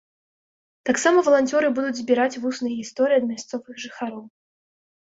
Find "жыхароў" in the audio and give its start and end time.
3.89-4.23